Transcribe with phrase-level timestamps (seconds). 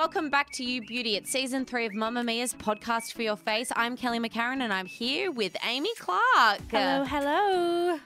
[0.00, 1.16] Welcome back to You Beauty.
[1.16, 3.70] It's season three of Mamamia's podcast for your face.
[3.76, 6.60] I'm Kelly McCarren and I'm here with Amy Clark.
[6.70, 8.00] Hello, hello.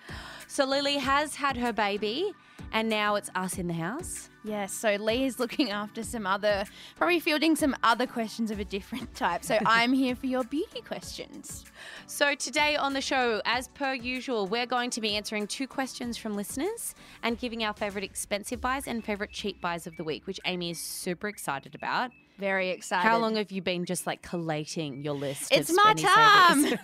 [0.48, 2.32] So Lily has had her baby
[2.72, 4.28] and now it's us in the house.
[4.44, 6.64] Yes, so Leigh is looking after some other,
[6.96, 9.42] probably fielding some other questions of a different type.
[9.42, 11.64] So I'm here for your beauty questions.
[12.06, 16.18] So today on the show, as per usual, we're going to be answering two questions
[16.18, 20.26] from listeners and giving our favourite expensive buys and favourite cheap buys of the week,
[20.26, 22.10] which Amy is super excited about.
[22.38, 23.08] Very excited.
[23.08, 25.52] How long have you been just like collating your list?
[25.52, 26.78] It's my time.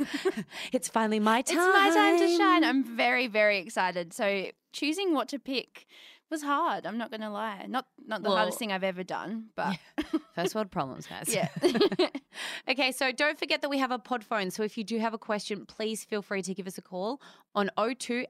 [0.72, 1.58] it's finally my time.
[1.58, 2.64] It's my time to shine.
[2.64, 4.14] I'm very, very excited.
[4.14, 5.86] So choosing what to pick
[6.30, 6.86] was hard.
[6.86, 7.66] I'm not going to lie.
[7.68, 9.76] Not not the Well- hardest thing I've ever done, but
[10.34, 11.32] First world problems, guys.
[11.34, 11.48] yeah.
[12.68, 14.50] okay, so don't forget that we have a pod phone.
[14.50, 17.20] So if you do have a question, please feel free to give us a call
[17.54, 18.24] on 02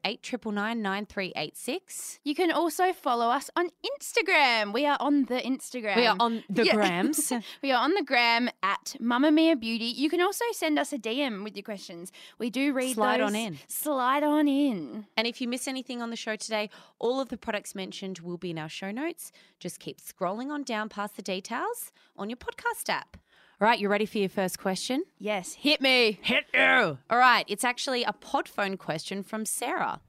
[2.23, 4.73] you can also follow us on Instagram.
[4.73, 5.95] We are on the Instagram.
[5.95, 6.73] We are on the Yeah.
[6.75, 7.31] grams.
[7.63, 9.85] we are on the gram at Mamamia Beauty.
[9.85, 12.11] You can also send us a DM with your questions.
[12.39, 13.59] We do read Slide on in.
[13.67, 15.05] Slide on in.
[15.15, 16.69] And if you miss anything on the show today,
[16.99, 19.31] all of the products mentioned will be in our show notes.
[19.59, 23.17] Just keep scrolling on down past the details on your podcast app.
[23.61, 25.03] All right, you ready for your first question?
[25.19, 26.17] Yes, hit me.
[26.23, 26.97] Hit you.
[27.11, 29.99] All right, it's actually a pod phone question from Sarah.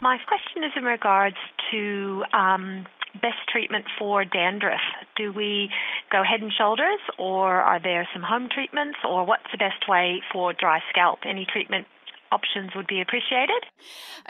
[0.00, 1.34] My question is in regards
[1.72, 4.80] to um, best treatment for dandruff.
[5.16, 5.68] Do we
[6.12, 10.22] go head and shoulders, or are there some home treatments, or what's the best way
[10.32, 11.18] for dry scalp?
[11.28, 11.88] Any treatment
[12.30, 13.64] options would be appreciated.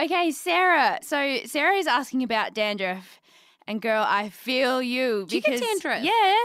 [0.01, 0.99] Okay, Sarah.
[1.03, 3.21] So Sarah is asking about dandruff,
[3.67, 5.27] and girl, I feel you.
[5.29, 6.03] Do you get dandruff?
[6.03, 6.37] Yeah,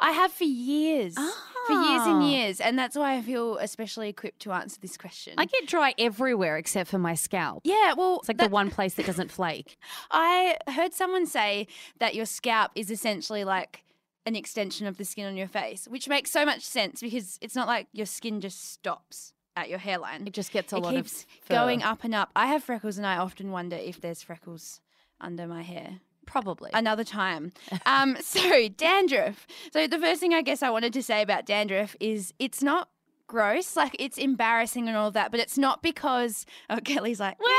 [0.00, 2.10] I have for years, for years Ah.
[2.20, 5.34] and years, and that's why I feel especially equipped to answer this question.
[5.38, 7.62] I get dry everywhere except for my scalp.
[7.64, 9.76] yeah, well, It's like that- the one place that doesn't flake.
[10.10, 11.66] I heard someone say
[11.98, 13.84] that your scalp is essentially like
[14.26, 17.54] an extension of the skin on your face, which makes so much sense because it's
[17.54, 20.26] not like your skin just stops at your hairline.
[20.26, 21.54] It just gets a it lot keeps of fur.
[21.54, 22.30] going up and up.
[22.36, 24.80] I have freckles, and I often wonder if there's freckles
[25.20, 26.00] under my hair.
[26.26, 26.70] Probably.
[26.72, 27.52] Another time.
[27.86, 29.46] Um, so dandruff.
[29.72, 32.88] So the first thing I guess I wanted to say about dandruff is it's not
[33.26, 33.76] gross.
[33.76, 37.50] Like it's embarrassing and all that, but it's not because oh Kelly's like Well,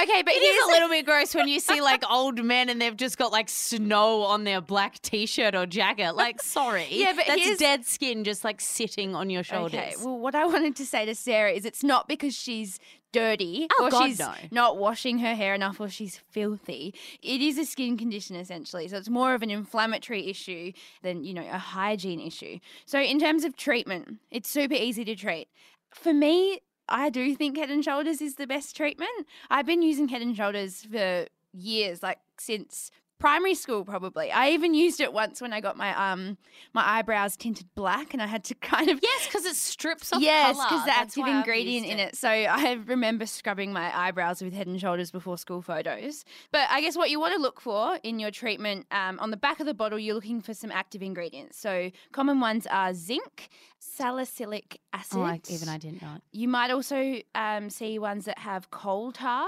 [0.00, 2.80] Okay, but it is a little bit gross when you see like old men and
[2.80, 6.12] they've just got like snow on their black t-shirt or jacket.
[6.14, 9.74] Like, sorry, Yeah, but that's dead skin just like sitting on your shoulders.
[9.80, 12.78] Okay, well, what I wanted to say to Sarah is it's not because she's
[13.12, 14.32] dirty Oh, or God, she's no.
[14.50, 16.94] not washing her hair enough or she's filthy.
[17.22, 18.88] It is a skin condition essentially.
[18.88, 20.72] So it's more of an inflammatory issue
[21.02, 22.58] than, you know, a hygiene issue.
[22.86, 25.48] So in terms of treatment, it's super easy to treat.
[25.94, 26.60] For me,
[26.92, 29.26] I do think Head and Shoulders is the best treatment.
[29.50, 32.90] I've been using Head and Shoulders for years, like since
[33.22, 34.32] primary school probably.
[34.32, 36.36] I even used it once when I got my um
[36.74, 40.20] my eyebrows tinted black and I had to kind of yes, because it strips off.
[40.20, 42.16] Yes, because the That's active ingredient in it.
[42.16, 46.24] So I remember scrubbing my eyebrows with Head and Shoulders before school photos.
[46.50, 49.36] But I guess what you want to look for in your treatment um, on the
[49.36, 51.58] back of the bottle, you're looking for some active ingredients.
[51.58, 55.18] So common ones are zinc, salicylic acid.
[55.18, 56.14] Oh, I, even I didn't know.
[56.16, 56.22] it.
[56.32, 59.46] You might also um, see ones that have coal tar.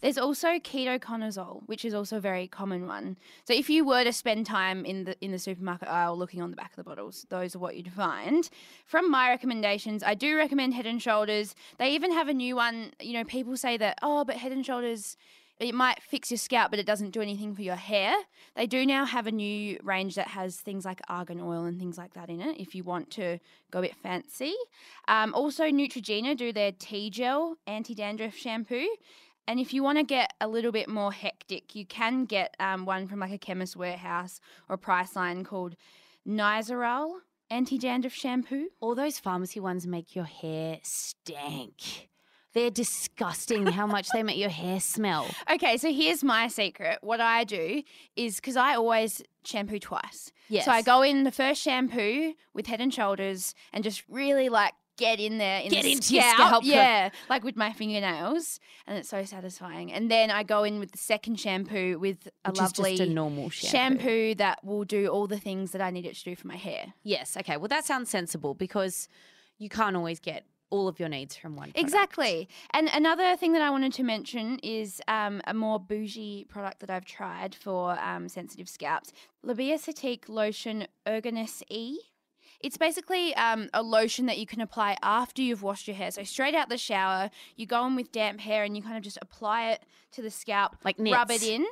[0.00, 3.18] There's also ketoconazole, which is also a very common one.
[3.44, 6.50] So if you were to spend time in the in the supermarket aisle looking on
[6.50, 8.48] the back of the bottles, those are what you'd find.
[8.86, 11.54] From my recommendations, I do recommend Head and Shoulders.
[11.78, 12.92] They even have a new one.
[13.00, 15.16] You know, people say that oh, but Head and Shoulders.
[15.58, 18.14] It might fix your scalp, but it doesn't do anything for your hair.
[18.56, 21.98] They do now have a new range that has things like argan oil and things
[21.98, 23.38] like that in it if you want to
[23.70, 24.54] go a bit fancy.
[25.06, 28.88] Um, also, Neutrogena do their T gel anti dandruff shampoo.
[29.46, 32.86] And if you want to get a little bit more hectic, you can get um,
[32.86, 35.76] one from like a chemist warehouse or Priceline called
[36.26, 37.20] Nizoral
[37.50, 38.68] anti dandruff shampoo.
[38.80, 42.08] All those pharmacy ones make your hair stink.
[42.52, 45.28] They're disgusting how much they make your hair smell.
[45.52, 46.98] Okay, so here's my secret.
[47.00, 47.82] What I do
[48.16, 50.32] is because I always shampoo twice.
[50.48, 50.64] Yes.
[50.64, 54.74] So I go in the first shampoo with Head and Shoulders and just really like
[54.96, 56.64] get in there in Get the into your scalp, scalp.
[56.64, 59.92] yeah, like with my fingernails, and it's so satisfying.
[59.92, 63.12] And then I go in with the second shampoo with a Which lovely just a
[63.12, 63.70] normal shampoo.
[64.02, 66.56] shampoo that will do all the things that I need it to do for my
[66.56, 66.92] hair.
[67.02, 67.36] Yes.
[67.36, 67.56] Okay.
[67.56, 69.08] Well, that sounds sensible because
[69.58, 71.72] you can't always get all of your needs from one.
[71.72, 71.80] product.
[71.80, 72.48] Exactly.
[72.72, 76.90] And another thing that I wanted to mention is um, a more bougie product that
[76.90, 81.96] I've tried for um, sensitive scalps La Biosthetique Lotion Ergonis E.
[82.60, 86.10] It's basically um, a lotion that you can apply after you've washed your hair.
[86.10, 89.02] So straight out the shower, you go in with damp hair and you kind of
[89.02, 91.66] just apply it to the scalp, Like rub it in.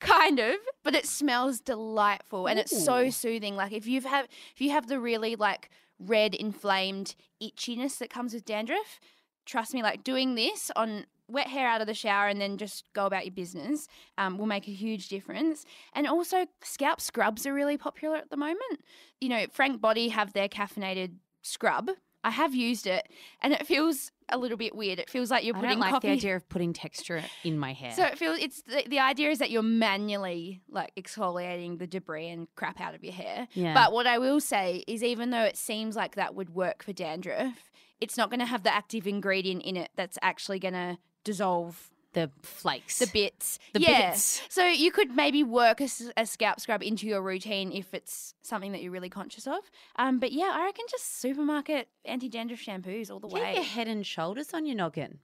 [0.00, 3.56] Kind of, but it smells delightful and it's so soothing.
[3.56, 8.34] Like if you've have if you have the really like red inflamed itchiness that comes
[8.34, 9.00] with dandruff,
[9.46, 12.84] trust me, like doing this on wet hair out of the shower and then just
[12.92, 13.88] go about your business
[14.18, 15.64] um, will make a huge difference.
[15.94, 18.84] And also, scalp scrubs are really popular at the moment.
[19.20, 21.90] You know, Frank Body have their caffeinated scrub.
[22.22, 23.06] I have used it,
[23.42, 24.98] and it feels a little bit weird.
[24.98, 26.08] It feels like you're I putting don't like coffee.
[26.08, 27.92] the idea of putting texture in my hair.
[27.92, 32.30] So it feels it's the, the idea is that you're manually like exfoliating the debris
[32.30, 33.46] and crap out of your hair.
[33.52, 33.74] Yeah.
[33.74, 36.94] But what I will say is even though it seems like that would work for
[36.94, 40.96] dandruff, it's not going to have the active ingredient in it that's actually going to
[41.24, 42.98] dissolve the flakes.
[42.98, 43.58] the bits.
[43.72, 44.10] The yeah.
[44.10, 44.42] bits.
[44.48, 48.82] So you could maybe work a scalp scrub into your routine if it's something that
[48.82, 49.58] you're really conscious of.
[49.96, 53.54] Um, but yeah, I reckon just supermarket anti dandruff shampoos all the Get way.
[53.54, 55.18] your head and shoulders on your noggin.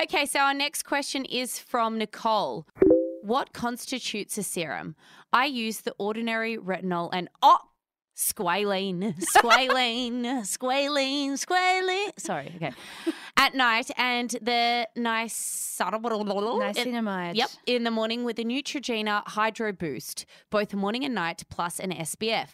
[0.00, 2.66] Okay, so our next question is from Nicole.
[3.22, 4.94] What constitutes a serum?
[5.32, 7.58] I use the ordinary retinol and oh,
[8.16, 12.10] squalene, squalene, squalene, squalene.
[12.18, 12.72] Sorry, okay.
[13.38, 15.32] At night and the nice
[16.60, 17.36] Niacinamide.
[17.36, 21.92] Yep, in the morning with the Neutrogena Hydro Boost, both morning and night, plus an
[21.92, 22.48] SPF.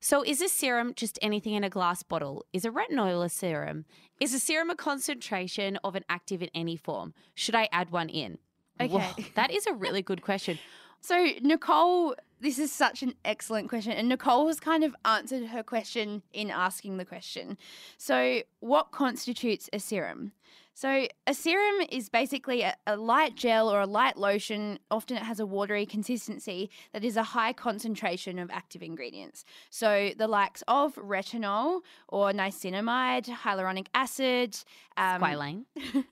[0.00, 2.44] So, is a serum just anything in a glass bottle?
[2.52, 3.86] Is a retinol a serum?
[4.20, 7.12] Is a serum a concentration of an active in any form?
[7.34, 8.38] Should I add one in?
[8.80, 8.92] Okay.
[8.92, 10.60] Whoa, that is a really good question.
[11.04, 12.14] So Nicole,
[12.44, 16.50] this is such an excellent question, and Nicole has kind of answered her question in
[16.50, 17.56] asking the question.
[17.96, 20.32] So, what constitutes a serum?
[20.74, 24.80] So, a serum is basically a, a light gel or a light lotion.
[24.90, 29.44] Often it has a watery consistency that is a high concentration of active ingredients.
[29.70, 34.56] So, the likes of retinol or niacinamide, hyaluronic acid,
[34.96, 35.64] um, Squalane.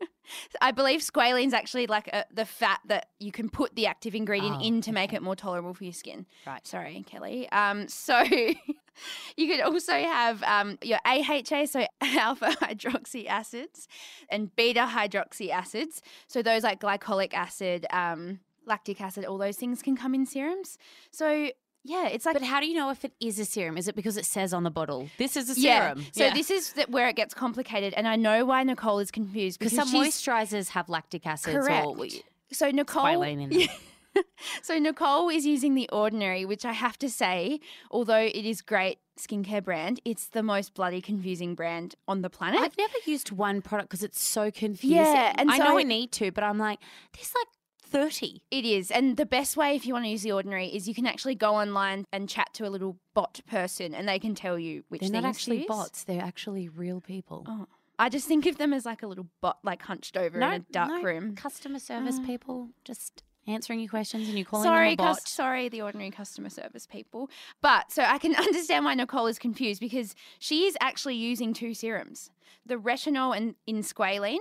[0.61, 4.15] I believe squalene is actually like a, the fat that you can put the active
[4.15, 6.27] ingredient Oh, in to make it more tolerable for your skin.
[6.47, 6.65] Right.
[6.67, 7.51] Sorry, Kelly.
[7.51, 8.23] Um, so
[9.37, 13.89] you could also have um, your AHA, so alpha hydroxy acids,
[14.29, 16.03] and beta hydroxy acids.
[16.27, 20.79] So those like glycolic acid, um, lactic acid, all those things can come in serums.
[21.11, 21.51] So
[21.85, 23.77] yeah, it's like But how do you know if it is a serum?
[23.77, 26.05] Is it because it says on the bottle, this is a serum?
[26.15, 26.29] yeah.
[26.29, 29.59] So this is the, where it gets complicated, and I know why Nicole is confused
[29.59, 31.87] because some moisturizers have lactic acids correct.
[31.87, 32.07] or
[32.53, 33.69] so Nicole squalane in them.
[34.63, 37.61] So Nicole is using the Ordinary, which I have to say,
[37.91, 42.61] although it is great skincare brand, it's the most bloody confusing brand on the planet.
[42.61, 44.97] I've never used one product because it's so confusing.
[44.99, 46.81] Yeah, and I so- know I need to, but I'm like,
[47.15, 47.49] there's like
[47.85, 48.43] 30.
[48.51, 48.91] It is.
[48.91, 51.35] And the best way if you want to use the Ordinary is you can actually
[51.35, 55.03] go online and chat to a little bot person and they can tell you which
[55.03, 57.45] They're not actually bots, they're actually real people.
[57.49, 57.67] Oh.
[57.99, 60.59] I just think of them as like a little bot like hunched over in a
[60.73, 61.37] dark no room.
[61.37, 62.27] Customer service Oh.
[62.27, 65.17] people just answering your questions and you calling Sorry, them a bot.
[65.17, 67.31] cus- sorry, the ordinary customer service people.
[67.61, 71.75] But so I can understand why Nicole is confused because she is actually using two
[71.75, 72.31] serums:
[72.65, 74.39] the retinol and in squalene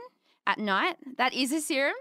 [0.48, 0.98] at night.
[1.18, 1.96] That is a serum.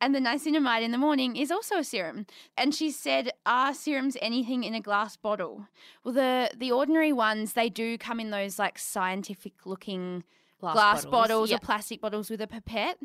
[0.00, 2.26] And the niacinamide in the morning is also a serum.
[2.58, 5.68] And she said, Are serums anything in a glass bottle?
[6.02, 10.24] Well, the, the ordinary ones, they do come in those like scientific looking
[10.60, 11.56] glass, bottles, yeah.
[11.56, 12.98] or plastic bottles with a pipette.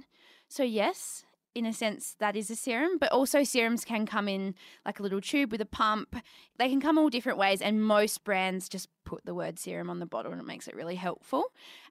[0.50, 1.24] So, yes,
[1.58, 2.98] in a sense, that is a serum.
[3.00, 6.16] But also, serums can come in like a little tube with a pump.
[6.58, 10.00] They can come all different ways, and most brands just put the word serum on
[10.00, 11.46] the bottle and it makes it really helpful.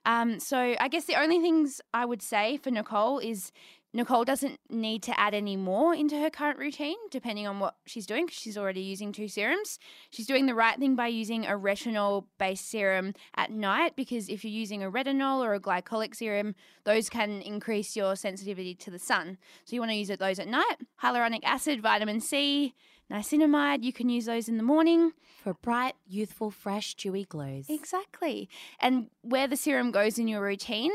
[0.05, 3.53] Um, so, I guess the only things I would say for Nicole is
[3.97, 8.05] Nicole doesn't need to add any more into her current routine, depending on what she's
[8.05, 9.79] doing, 'cause she's already using two serums.
[10.11, 14.45] She's doing the right thing by using a retinol based serum at night, because if
[14.45, 18.99] you're using a retinol or a glycolic serum, those can increase your sensitivity to the
[18.99, 19.39] sun.
[19.65, 20.77] So you want to use those at night.
[21.03, 22.75] Hyaluronic acid, vitamin C,
[23.11, 25.13] niacinamide, you can use those in the morning.
[25.43, 27.67] For bright, youthful, fresh, dewy glows.
[27.69, 28.49] Exactly.
[28.81, 30.91] And where the serum goes in your routine,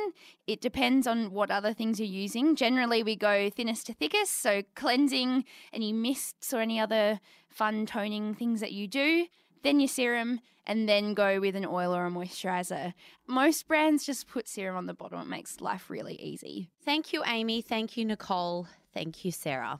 [0.46, 2.56] it depends on what other things you're using.
[2.58, 8.34] Generally, we go thinnest to thickest, so cleansing, any mists or any other fun toning
[8.34, 9.28] things that you do.
[9.64, 12.94] then your serum, and then go with an oil or a moisturizer.
[13.28, 15.20] Most brands just put serum on the bottom.
[15.20, 16.70] It makes life really easy.
[16.84, 17.62] Thank you, Amy.
[17.62, 18.68] Thank you, Nicole.
[18.94, 19.80] Thank you, Sarah.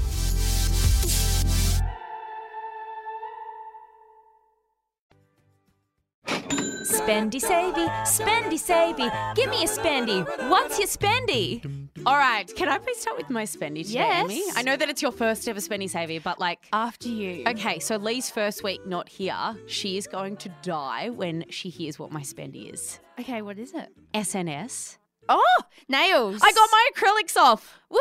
[7.01, 9.09] Spendy savey, spendy savey.
[9.35, 10.23] Give me a spendy.
[10.49, 11.87] What's your spendy?
[12.05, 14.29] All right, can I please start with my spendy today, Yes.
[14.29, 14.43] Amy?
[14.55, 17.43] I know that it's your first ever spendy savey, but like, After you.
[17.47, 19.55] okay, so Leigh's first week not here.
[19.67, 22.99] She is going to die when she hears what my spendy is.
[23.19, 23.89] Okay, what is it?
[24.13, 24.97] SNS.
[25.29, 26.39] Oh, nails.
[26.43, 27.79] I got my acrylics off.
[27.89, 27.97] Woo!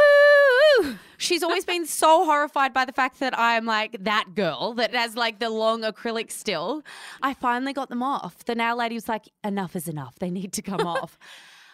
[1.18, 5.16] She's always been so horrified by the fact that I'm like that girl that has
[5.16, 6.82] like the long acrylics still.
[7.22, 8.44] I finally got them off.
[8.44, 10.18] The nail lady was like, enough is enough.
[10.18, 11.18] They need to come off.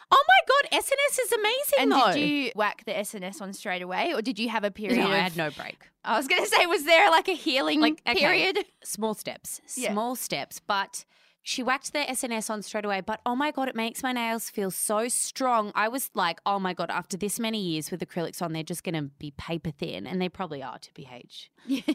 [0.08, 2.12] Oh my God, SNS is amazing And though.
[2.12, 4.98] did you whack the SNS on straight away, or did you have a period?
[5.00, 5.88] no, of, I had no break.
[6.04, 8.56] I was going to say, was there like a healing Like, okay, period?
[8.84, 9.90] Small steps, Yeah.
[9.92, 10.60] small steps.
[10.64, 11.04] But
[11.48, 13.00] she whacked the SNS on straight away.
[13.00, 15.70] But oh my God, it makes my nails feel so strong.
[15.76, 18.82] I was like, oh my God, after this many years with acrylics on, they're just
[18.82, 20.08] going to be paper thin.
[20.08, 21.46] And they probably are to BH.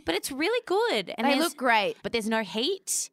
[0.06, 1.14] But it's really good.
[1.18, 1.98] And they look great.
[2.02, 3.10] but there's no heat.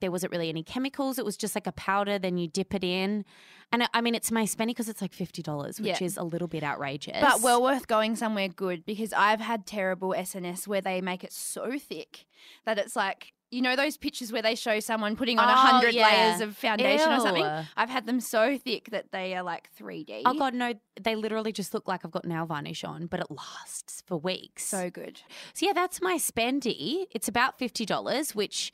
[0.00, 1.18] There wasn't really any chemicals.
[1.18, 2.20] It was just like a powder.
[2.20, 3.24] Then you dip it in,
[3.72, 6.06] and I- mean, it's my spendy because it's like fifty dollars, which Yeah.
[6.06, 7.20] is a little bit outrageous.
[7.20, 11.32] But well worth going somewhere good because I've had terrible SNS where they make it
[11.32, 12.26] so thick
[12.64, 15.54] that it's like you know those pictures where they show someone putting on a Oh,
[15.54, 16.06] hundred yeah.
[16.06, 17.44] layers of foundation or something.
[17.76, 20.22] I've had them so thick that they are like 3D.
[20.24, 20.74] oh god, no!
[21.00, 24.64] They literally just look like I've got nail varnish on, but it lasts for weeks.
[24.64, 25.20] so good.
[25.54, 27.06] So yeah, that's my spendy.
[27.10, 28.72] It's about fifty dollars, which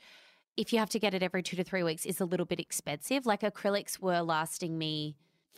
[0.55, 2.59] if you have to get it every two to three weeks is a little bit
[2.59, 3.25] expensive.
[3.25, 5.15] Like acrylics were lasting me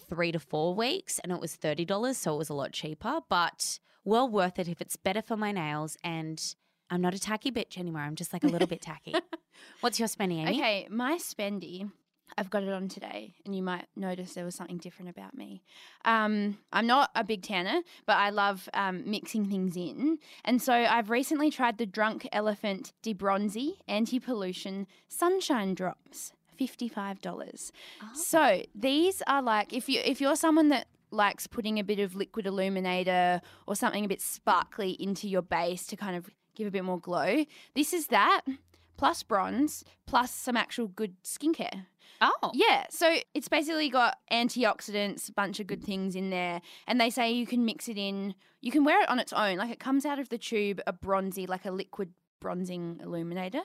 [0.09, 3.19] three to four weeks and it was thirty dollars, so it was a lot cheaper,
[3.29, 6.55] but well worth it if it's better for my nails and
[6.89, 8.01] I'm not a tacky bitch anymore.
[8.01, 9.13] I'm just like a little bit tacky.
[9.81, 10.58] What's your spendy, Amy?
[10.58, 11.89] Okay, my spendy.
[12.38, 15.63] I've got it on today, and you might notice there was something different about me.
[16.05, 20.19] Um, I'm not a big tanner, but I love um, mixing things in.
[20.46, 26.34] And so I've recently tried the Drunk Elephant D-Bronzi Anti Pollution Sunshine Drops.
[26.60, 27.72] $55.
[28.13, 32.15] So these are like if you if you're someone that likes putting a bit of
[32.15, 36.72] liquid illuminator or something a bit sparkly into your base to kind of give a
[36.72, 38.41] bit more glow, this is that
[38.98, 41.86] plus bronze plus some actual good skincare.
[42.22, 42.51] Oh.
[42.53, 47.10] Yeah, so it's basically got antioxidants, a bunch of good things in there, and they
[47.10, 48.36] say you can mix it in.
[48.62, 50.91] You can wear it on its own, like it comes out of the tube, a
[50.91, 53.62] bronzy, like a liquid bronzing illuminator,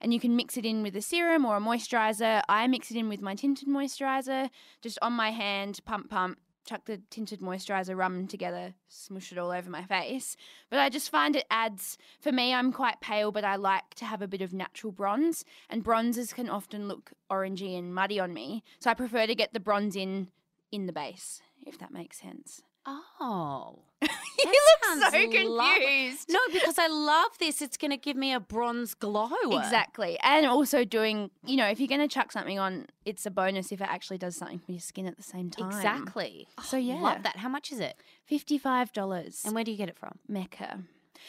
[0.00, 2.42] and you can mix it in with a serum or a moisturizer.
[2.48, 4.50] I mix it in with my tinted moisturizer,
[4.82, 6.38] just on my hand, pump, pump.
[6.66, 10.36] Chuck the tinted moisturizer rum together, smush it all over my face.
[10.70, 14.06] But I just find it adds, for me, I'm quite pale, but I like to
[14.06, 18.32] have a bit of natural bronze, and bronzes can often look orangey and muddy on
[18.32, 18.62] me.
[18.80, 20.28] So I prefer to get the bronze in
[20.72, 22.62] in the base, if that makes sense.
[22.86, 23.82] Oh.
[24.44, 24.50] you
[24.90, 26.28] look so confused.
[26.30, 27.62] No, because I love this.
[27.62, 29.30] It's going to give me a bronze glow.
[29.50, 30.18] Exactly.
[30.22, 33.70] And also doing, you know, if you're going to chuck something on, it's a bonus
[33.72, 35.68] if it actually does something for your skin at the same time.
[35.70, 36.48] Exactly.
[36.62, 36.94] So, Oh, yeah.
[36.94, 37.36] Love that.
[37.36, 37.96] How much is it?
[38.30, 39.44] $55.
[39.44, 40.18] And where do you get it from?
[40.28, 40.80] Mecca.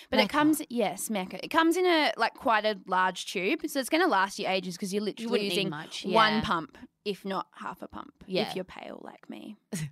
[0.09, 1.43] But it comes, yes, Mecca.
[1.43, 4.47] It comes in a like quite a large tube, so it's going to last you
[4.47, 8.13] ages because you're literally wouldn't using much, one pump, if not half a pump.
[8.27, 8.49] Yeah.
[8.49, 9.57] if you're pale like me.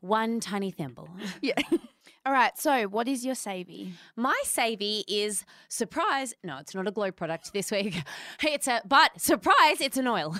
[0.00, 1.08] One tiny thimble.
[1.40, 1.54] Yeah.
[2.26, 2.58] All right.
[2.58, 3.94] So, what is your savvy?
[4.16, 6.34] My savvy is surprise.
[6.44, 8.02] No, it's not a glow product this week.
[8.42, 9.80] It's a but surprise.
[9.80, 10.36] It's an oil.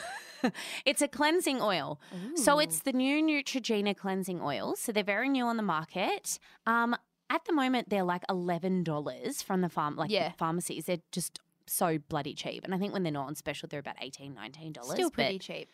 [0.85, 2.01] it's a cleansing oil.
[2.37, 4.77] So it's the new Neutrogena cleansing oil.
[4.77, 6.39] So they're very new on the market.
[6.67, 6.97] Um,
[7.31, 10.33] at the moment they're like eleven dollars from the farm, like Yeah.
[10.39, 10.87] pharmacies.
[10.87, 12.65] They're just so bloody cheap.
[12.65, 14.35] And I think when they're not on special, they're about 18
[14.73, 14.93] dollars.
[14.93, 15.69] Still pretty cheap.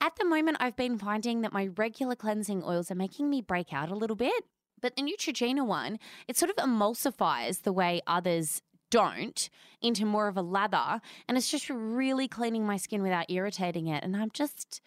[0.00, 3.72] At the moment, I've been finding that my regular cleansing oils are making me break
[3.72, 4.44] out a little bit.
[4.80, 9.48] But the Neutrogena one, it sort of emulsifies the way others don't
[9.82, 11.00] into more of a lather.
[11.28, 14.02] And it's just really cleaning my skin without irritating it.
[14.02, 14.80] And I'm just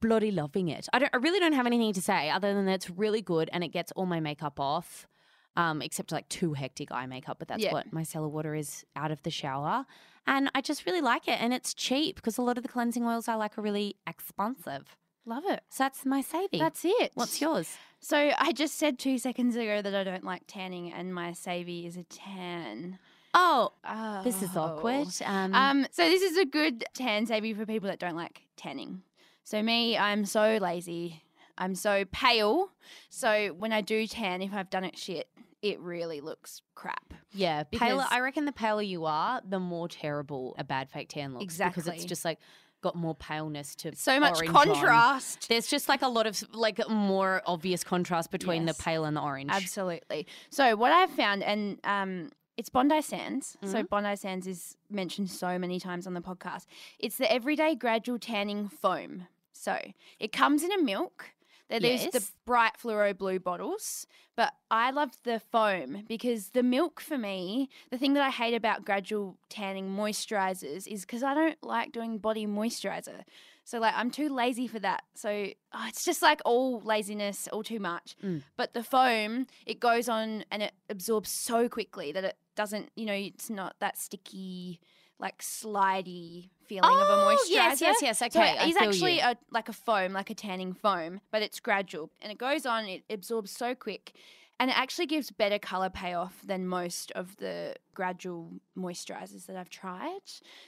[0.00, 0.88] bloody loving it.
[0.92, 3.50] I, don't, I really don't have anything to say other than that it's really good
[3.52, 5.06] and it gets all my makeup off.
[5.56, 7.38] Um, except like too hectic eye makeup.
[7.38, 7.72] But that's Yeah.
[7.72, 9.86] what micellar water is out of the shower.
[10.26, 11.40] And I just really like it.
[11.40, 14.96] And it's cheap because a lot of the cleansing oils I like are really expensive.
[15.26, 15.62] Love it.
[15.70, 16.60] So that's my saving.
[16.60, 17.12] That's it.
[17.14, 17.76] What's yours?
[18.00, 21.86] So I just said two seconds ago that I don't like tanning, and my savvy
[21.86, 22.98] is a tan.
[23.34, 24.22] Oh, Oh.
[24.24, 25.08] this is awkward.
[25.24, 29.02] Um, Um, so this is a good tan savvy for people that don't like tanning.
[29.44, 31.22] So me, I'm so lazy.
[31.58, 32.72] I'm so pale.
[33.10, 35.28] So when I do tan, if I've done it shit,
[35.62, 37.12] it really looks crap.
[37.32, 38.04] yeah, paler.
[38.10, 41.44] I reckon the paler you are, the more terrible a bad fake tan looks.
[41.44, 42.38] Exactly, Because it's just like
[42.82, 44.64] got more paleness to So much orange on.
[44.66, 45.48] contrast.
[45.50, 48.76] There's just like a lot of like more obvious contrast between Yes.
[48.78, 49.50] the pale and the orange.
[49.52, 50.26] Absolutely.
[50.48, 53.58] So what I've found, and um, it's Bondi Sands.
[53.62, 53.86] So Mm-hmm.
[53.90, 56.64] Bondi Sands is mentioned so many times on the podcast.
[56.98, 59.26] It's the everyday gradual tanning foam.
[59.52, 59.76] So
[60.18, 61.32] it comes in a milk.
[61.70, 67.00] There- There's the bright fluoro blue bottles, but I love the foam because the milk
[67.00, 71.62] for me, the thing that I hate about gradual tanning moisturizers is because I don't
[71.62, 73.22] like doing body moisturizer.
[73.64, 75.04] So like I'm too lazy for that.
[75.14, 75.28] So
[75.72, 78.16] oh, it's just like all laziness, all too much.
[78.24, 78.42] Mm.
[78.56, 83.06] But the foam, it goes on and it absorbs so quickly that it doesn't, you
[83.06, 84.80] know, it's not that sticky,
[85.20, 87.50] like slidey feeling of a Oh, moisturizer.
[87.50, 89.22] yes, yes, yes, So okay, I actually you.
[89.22, 92.86] a, like a foam, like a tanning foam, but it's gradual and it goes on.
[92.86, 94.12] It absorbs so quick.
[94.58, 99.70] And it actually gives better color payoff than most of the gradual moisturizers that I've
[99.70, 100.20] tried.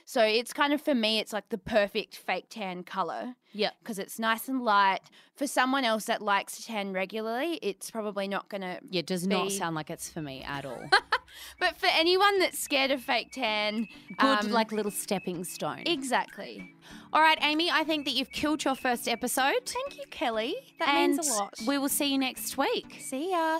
[0.05, 3.99] So it's kind of for me, it's like the perfect fake tan color Yeah, because
[3.99, 5.01] it's nice and light.
[5.35, 8.79] For someone else that likes to tan regularly, it's probably not going to.
[8.89, 10.89] Yeah, it does not sound like it's for me at all.
[11.59, 13.87] But for anyone that's scared of fake tan,
[14.17, 15.83] Good, um, like little stepping stone.
[15.85, 16.73] exactly.
[17.11, 19.65] all right, Amy, I think that you've killed your first episode.
[19.65, 20.55] Thank you, Kelly.
[20.79, 21.53] That and means a lot.
[21.67, 22.97] we will see you next week.
[22.99, 23.59] See ya.